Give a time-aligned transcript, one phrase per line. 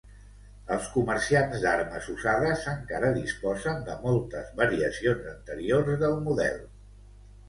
[0.75, 6.59] Els comerciants d'armes usades encara disposen de moltes variacions anteriors del model.